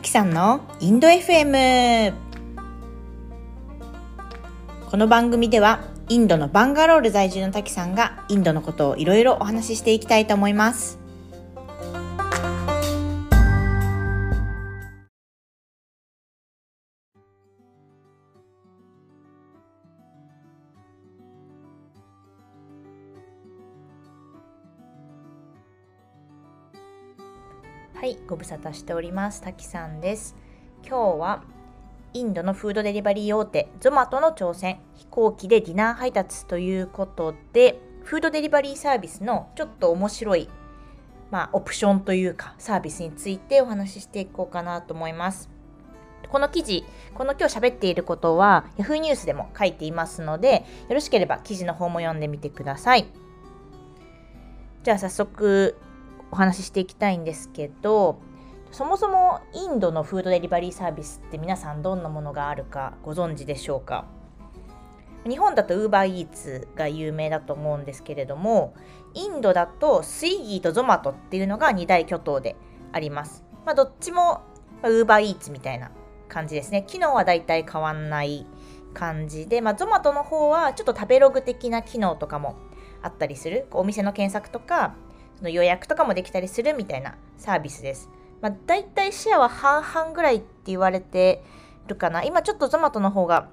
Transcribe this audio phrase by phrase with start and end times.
[0.00, 2.14] きさんのインド FM
[4.90, 10.99] この番組ではインドのバンガロール在住の滝さんがインドのことをいろいろお話ししていきたいと思います。
[28.00, 29.42] はいご無沙汰しております。
[29.42, 30.34] 滝さんです。
[30.82, 31.42] 今日は
[32.14, 34.78] インドのフードデリバリー大手ゾマトの挑戦。
[34.94, 40.48] 飛行機でディナー配達ということでフードデリバリーサービスのちょっと面白い
[41.30, 45.50] まあオプションというかサービスについてお話ししていこうかなと思います。
[46.26, 53.04] この記事、この今日喋っていることは Yahoo ニュースでも書いていますので、よろしければ記事の方も読んでみてください。
[54.84, 55.76] じゃあ早速
[56.30, 58.20] お話ししていきたいんですけど
[58.72, 64.06] そもそもインドのフードデリバリーサービスって皆さんどんなものがあるかご存知でしょうか？
[65.28, 68.74] 日本だと UberEats が有名だと思うんですけれども
[69.12, 72.56] インドだとスイギーとゾマトっていうのが2大巨頭で
[72.92, 74.40] あります、まあ、どっちも
[74.82, 75.90] UberEats みたいな
[76.28, 76.84] 感じですね。
[76.86, 78.46] 機能はだいたい変わんない
[78.94, 82.56] 感じで、まあ、ゾマトの方はちょっと食べログ的な機能とかも
[83.02, 83.66] あったりする。
[83.72, 84.94] お店の検索とか
[85.42, 88.08] の予約とかもできたりするみたいなサービスです。
[88.40, 91.42] まあ、大体シェアは半々ぐらいって言われて
[91.86, 92.22] るかな。
[92.24, 93.48] 今ちょっとゾマトの方が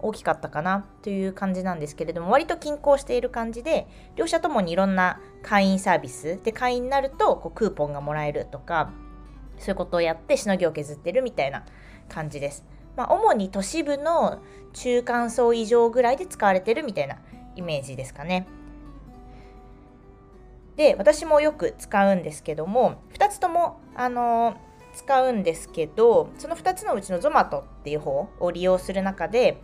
[0.00, 8.92] 大きかったかなという感じなんですけれども、割と均衡している感じで、両者ともにいろんな会員サービスで会員になるとこうクーポンがもらえるとか、
[9.58, 11.64] そういうことをやってしのぎを削ってるみたいな
[12.08, 12.64] 感じです。
[12.96, 14.40] まあ、主に都市部の
[14.72, 17.16] 中間層以上ぐらいで使われてるみたいな
[17.56, 18.46] イメージですかね。
[20.78, 24.56] で私もよく使うんですけども2つともあの
[24.94, 29.60] 使うんですけどその2つのうちのゾマトっていう方を利用する中で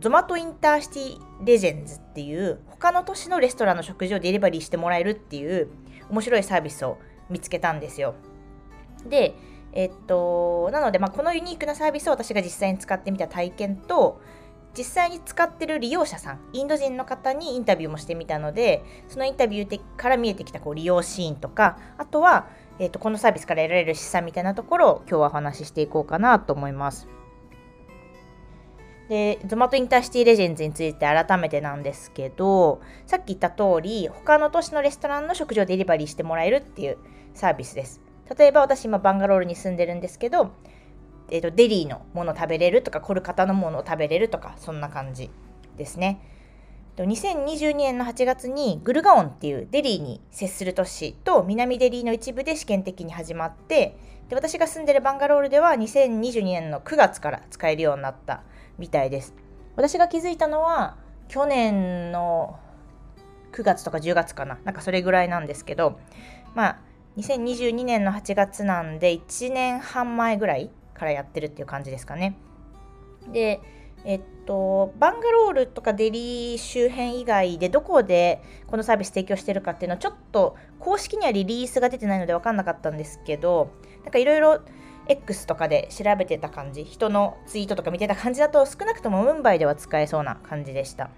[0.00, 5.68] ゾマトインターシティレジェンズっていう他の都市のレストランの食事をデリバリーしてもらえるっていう
[6.10, 6.98] 面白いサービスを
[7.30, 8.14] 見つけたんですよ。
[9.06, 9.34] で、
[9.72, 14.20] えっと、なので、まあ、このユニークなサービスを私が実際に使ってみた体験と、
[14.78, 27.08] 実際に使ってる利用者さんインド人の方にインタビューもしてみたのでそのインタビューから見えてきたこう利用シーンとかあとは、えーと、このサービスから得られる資産みたいなところを今日はお話ししていこうかなと思います。
[29.08, 36.98] で、ゾマトインターシティレジェンズについて改めてなんですけど、さっき言った通り、他の都市のレストランの食事をデリバリーしてもらえるっていう
[37.32, 38.02] サービスです。
[38.38, 40.50] 例えば私今バンガロールに住んでるんですけど、
[41.30, 45.30] えーと、デリーのもの食べれるとかコルカタのものを食べれるとかそんな感じ
[45.76, 46.20] ですね。
[46.96, 53.96] 2022年の8月にグルガオンっていうデリーに接する都市と南デリーの一部で試験的に始まって
[54.28, 58.42] で私が住んでるバンガロールでは2022年の9月から使えるようになった
[58.78, 59.34] みたいです。
[59.76, 60.96] 私が気づいたのは
[61.28, 62.58] 去年の
[63.52, 66.00] 9月とか10月かななんかそれぐらいなんですけど
[66.54, 66.78] まあ
[67.16, 72.36] 2022年の8月なんで1年半前ぐらいからやってるっていう感じですかね。
[73.32, 73.60] で、
[74.04, 83.70] えっと、バンガロールとかデリー周辺以外でどこでこのサービス提供してるかっていうのはちょっと公式にはリリースが出てないので分かんなかったんですけど
[84.04, 84.60] なんかいろいろ
[85.08, 91.10] X とかで調べてた感じ人のツイートとか見てた感じだと少なくともムンバイでは使えそうな感じでした。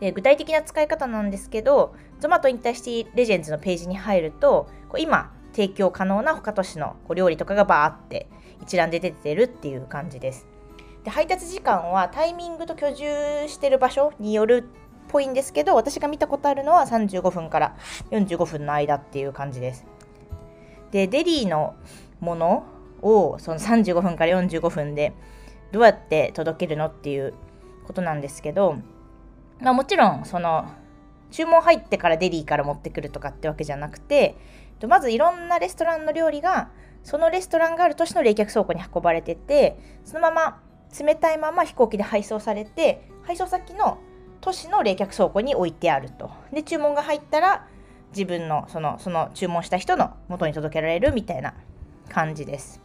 [0.00, 8.28] で具体的な使い方なんですけど、ゾマトインターシティレジェンズのページに入ると、こう今、提供可能な他都市のこう料理とかがバーって
[8.62, 10.46] 一覧で出てるっていう感じです。
[11.02, 17.76] で配達時間はタイミングと居住してる場所によるっぽいんですけど私が見たことあるのは35分から
[18.10, 19.86] 45分の間っていう感じです。
[20.90, 21.74] でデリーの
[22.20, 22.64] もの
[23.00, 25.14] をその35分から45分で
[25.72, 27.32] どうやって届けるのっていう
[27.86, 28.76] ことなんですけど、
[29.60, 30.66] まあ、もちろんその
[31.30, 34.36] 注文入ってからデリーから持ってくるとかってわけじゃなくて
[34.86, 36.70] まずいろんなレストランの料理が
[37.02, 40.60] そのレストランがある都市の冷却倉庫に運ばれててそのまま
[40.98, 43.98] 冷たいまま飛行機で配送されて配送先の
[44.40, 46.30] 都市の冷却倉庫に置いてあると。
[46.52, 47.66] で注文が入ったら
[48.10, 51.54] 自分のそのその注文した人の元に届けられるみたいな
[52.08, 52.80] 感じです。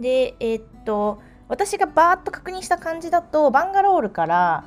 [0.00, 4.64] でえー、っと私がバーッと確認した感じだとバンガロールから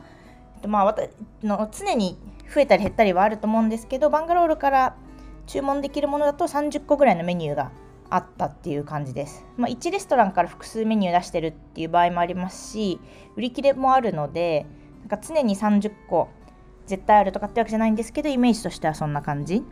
[0.68, 1.10] まあ、私
[1.44, 2.18] の常に
[2.54, 4.96] 増えたり減ったりはあると思うんですけどバンガロールから
[5.46, 7.72] 注文できるものだと30個ぐらいのメニューが
[8.10, 9.46] あったっていう感じです。
[9.58, 13.00] まあ、1レストランから複数メニュー出してるっていう場合もありますし、
[13.36, 14.66] 売り切れもあるので、
[15.02, 16.30] なんか常に30個
[16.86, 19.64] 絶対あるとかってわけじゃないんですけど、イメージとしてはそんな感じ。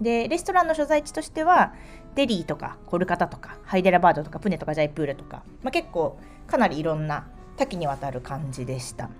[0.00, 1.74] でレストランの所在地としては
[2.14, 9.10] デリーとかコルカタとかハイデラバードとかプネとかジャイプールとか、まあ、結構かなりいろんな多岐にわたる感じでした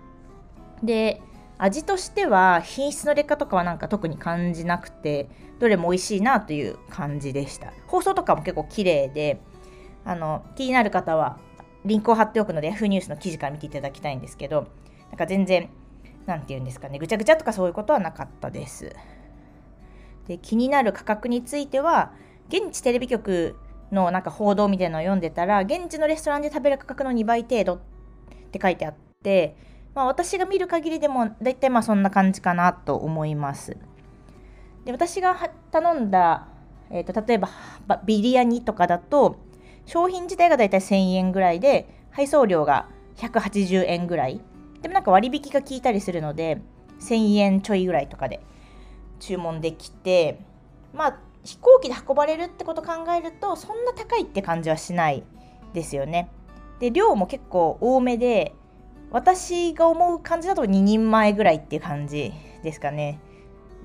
[0.82, 1.20] で
[1.58, 5.28] 味としては品質の劣化とかはなんか特に感じなくて
[5.58, 7.72] どれも美味しいなという感じでした。
[7.86, 9.40] 放送とかも結構綺麗で
[10.04, 11.38] あの気になる方は
[11.84, 14.68] リンクを貼っておくので Yahoo ニュースの記事から見ていただきたいんですけど
[15.10, 15.68] なんか全然
[16.26, 18.94] 何て言うんですかねぐちゃぐちゃとかそういうことはなかったです。
[20.28, 22.12] で気になる価格については
[22.48, 23.56] 現地テレビ局
[23.92, 27.78] のなんか報道みたいなのを読んでたら現地のレストランで食べる価格の2倍程度っ
[28.50, 29.56] て書いてあって、
[29.94, 33.76] まあ、私が見る限りでも大体まあそんな感じかなと思います
[34.84, 36.48] で私が頼んだ、
[36.90, 37.50] えーと、例えば
[38.04, 39.36] ビリヤニとかだと
[39.86, 44.40] 商品自体が大体1000円ぐらいで配送料が180円ぐらい
[44.82, 46.60] でもなんか割引が効いたりするので
[47.00, 48.40] 1000円ちょいぐらいとかで
[49.18, 50.40] 注文できて
[50.94, 55.24] まあ飛行機で運ばれるってこと考えるとそんな高いって感じはしない
[55.72, 56.30] ですよね。
[56.80, 58.54] で量も結構多めで
[59.10, 63.20] 私が思う感じだと2人前ぐらいっていう感じですかね。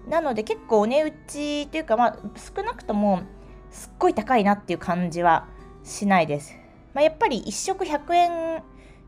[0.08, 3.24] なので結構お値打ちっていうかまあ少なくとも
[3.72, 5.48] すっごい高いなっていう感じは
[5.84, 6.56] しないです。
[6.94, 8.64] まあ、やっぱり1食100円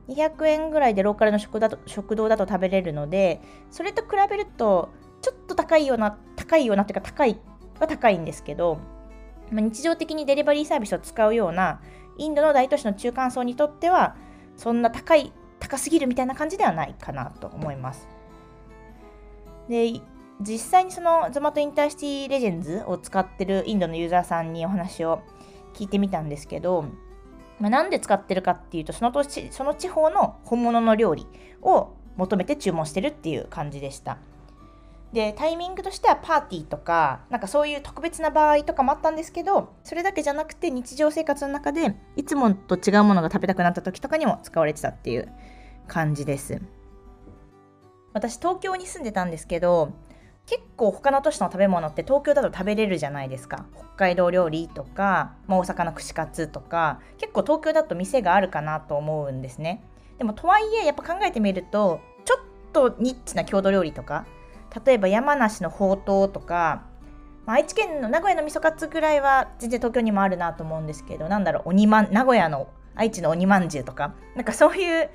[0.10, 3.42] 200円ぐらいでローカルの食だと食堂だと食べれるので
[3.72, 4.90] それと比べると
[5.22, 7.40] ちょっと高いような高いようなっていうか高い
[7.80, 8.80] は高いんですけど、
[9.52, 11.82] まあ、日常的にデリバリーサービスを使うような
[12.18, 14.16] インドの大都市の中間層にとっては
[14.56, 15.32] そんな高い
[15.68, 18.08] 高すぎるみたいな感じではないかなと思います。
[19.70, 20.02] で
[20.40, 25.22] 実際にそのゾマトインターシティレジェンズを使ってるインドのユーザーさんにお話を
[25.74, 26.86] 聞いてみたんですけど、
[27.60, 31.26] まあ、なんで使ってるかっていうとその土その地方の本物の料理
[31.62, 34.18] を求めて注文してるっていう感じでした。
[35.14, 45.32] でタイミングとしてはパーティーとかなんかそういう特別な場合とかもあったんですけどそれだけじゃなくて日常生活の中でいつもと違うものが食べたくなった時とかにも使われてたっていう
[45.88, 46.62] 感じです。
[48.14, 49.92] 私東京に住んでたんですけど
[50.48, 53.66] 結構他の都市の食べ物って東京だと食べれるじゃないですか。
[53.76, 59.84] 北海道料理とか、まあ、大阪の串カツとか結構東京だと店があるかなと思うんですね。
[60.18, 62.40] でもとはいえやっぱ考えてみるとちょっ
[62.72, 64.26] とニッチな郷土料理とか
[64.86, 66.86] 例えば山梨のほうとうとか、
[67.46, 75.10] まあ、愛知県の名古屋の味噌カツぐらいは全然東京にもあるなと思うんですけどなんだろう鬼まん名古屋の愛知の鬼まんじゅうとかなんかそういう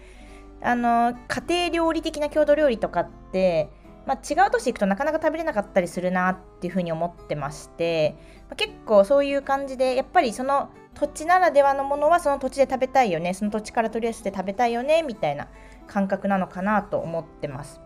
[0.62, 3.70] あの家庭料理的な郷土料理とかって、
[4.06, 8.16] まあ、違う都市行くとなかなか食べれなかったりするなっていうふうに思ってまして、
[8.48, 15.48] まあ、結構そういう感じでやっぱりその土地ならではのものはその土地で食べたいよねその土地から取り寄せて食べたいよねみたいな
[15.86, 17.80] 感覚なのかなと思ってます。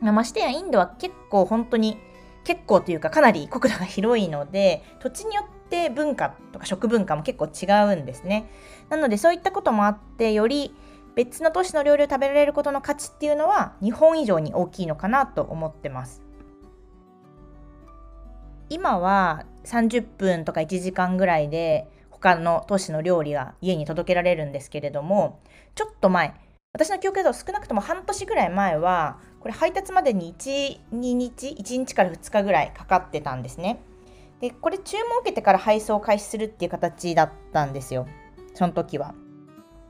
[0.00, 1.98] ましてやインドは結構本当に
[2.44, 8.48] 結構というかかなり国土が広いので土地によって文化とか食文化も結構違うんですね。
[8.88, 10.74] なのでそういったこともあってより
[11.18, 16.22] 別の都市の料理を食べられることの価値っていうのは日本以上に大きいのかなと思ってます。
[18.68, 25.40] 今は30分とか1時間ぐらいで他の都市の料理が家に届けられるんですけれども
[25.74, 26.34] ちょっと前
[26.72, 33.80] 私の記憶だと少なくとも半年ぐらい前はこれ配達までに1、2日、1日から2日ぐらいかかってたんですね。
[34.40, 38.06] で、これ注文を受けてから配送を開始するっていう形だったんですよ。
[38.54, 39.14] その時は。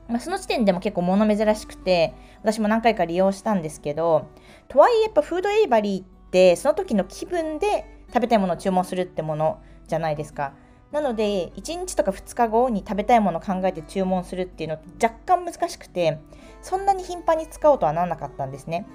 [0.09, 4.27] まあ、その時点でも結構物珍しくて、私も何回か利用したんですけど、
[4.67, 10.53] とはいえやっぱフードデリバリーってその時の気分で食べたいものを注文するってものじゃないですか。
[10.91, 16.19] なので、1日とか2日後に食べたいものを考えて注文するっていうの若干難しくて、
[16.61, 18.87] そんなに頻繁に使おうとはならなかったんですね。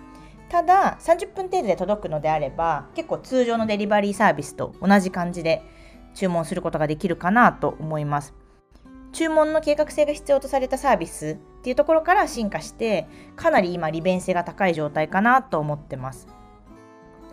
[0.48, 5.62] ただ30分程度で届くのであれば結構通常のデリバリーサービスと同じ感じで
[6.14, 8.34] 注文することができるかなと思います
[9.14, 13.06] 注文の計画性が必要とされたサービスっていうところから進化して
[13.36, 16.28] かなり今利便性が高い状態かなと思ってます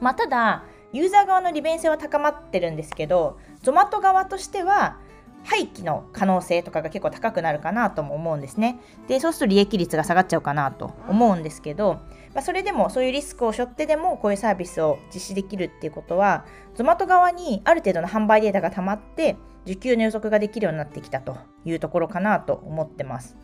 [0.02, 4.98] まあ、ただユーザー側の利便性は高まってるんですけどゾマト側としては
[5.44, 8.80] 廃棄の可能性とかが結構高くなるかなとも思うんですね。
[9.08, 11.96] でそうすると利益率が下がっちゃうかなと思うんですけど、
[12.36, 16.46] まあ、それでもそういうリスクを背負ってでもこういうサービスを実施できるっていうことは
[16.76, 23.38] ゾマト側にある程度の販売データが溜まって需給の予測ができるようになってきたというところかなと思ってます。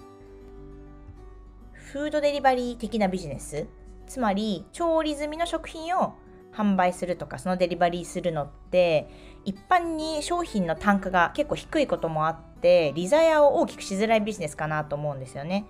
[1.73, 3.67] フードデリバリー的なビジネス
[4.07, 6.15] つまり調理済みの食品を
[6.53, 9.07] 販売するとかそのデリバリーするのって
[9.45, 15.65] 一般に商品の単価が結構低いこともあってリザヤを大きくしづらいビジネスかなと思うんですよね。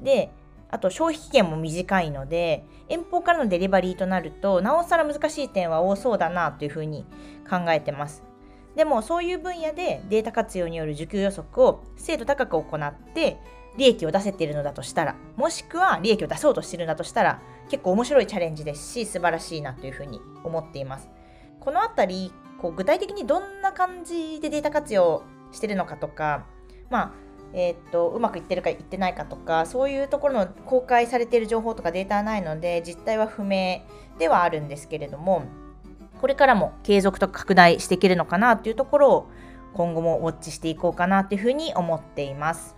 [0.00, 0.30] で
[0.70, 7.04] あと消費期限も短いので遠方からのデリバリーとなるとなおさら難しい点は多そうだなというふうに
[7.48, 8.27] 考えてます。
[8.76, 13.38] でもそういう分野でデータ活用による需給予測を精度高く行って
[13.76, 21.08] 利益を出せているのだとしたらもしくは利益を出そうとしているのだとしたら結構面白いチャレンジですし素晴らしいなというふうに思っています。
[21.60, 25.22] このあたりこう具体的にどんな感じでデータ活用
[25.52, 26.46] してるのかとか
[26.90, 27.12] まあ
[27.52, 33.82] えー、っとうまくいってるかいってないかとかそういうところの公開されている情報とかデータはないので実態は不明
[34.18, 35.44] ではあるんですけれども
[36.20, 39.30] これからも継続と拡大していけるのかなというところを
[39.74, 42.76] 今後もウォッチしていこうかなというふうに思っています。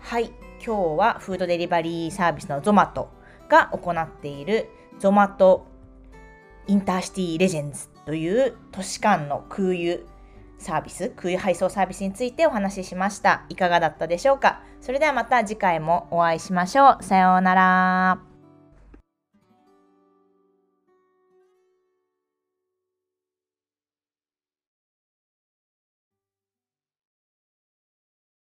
[0.00, 0.30] はい、
[0.64, 3.08] 今日はフードデリバリーサービスのゾマト
[3.48, 5.66] が行っているゾマト
[6.66, 10.06] インターシティレジェンズという都市間の空輸
[10.58, 13.44] サービス、空輸配送サービスについてお話ししました。
[13.48, 14.62] いかがだったでしょうか？
[14.80, 17.02] それではまた次回もお会いしましょう。
[17.02, 18.25] さようなら。